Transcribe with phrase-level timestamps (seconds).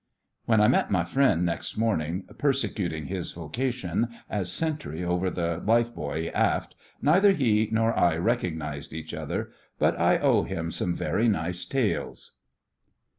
[0.45, 6.33] When I met my friend next morning 'persecuting his vocation' as sentry over the lifebuoy
[6.33, 11.65] aft neither he nor I recognised each other; but I owe him some very nice
[11.65, 12.37] tales.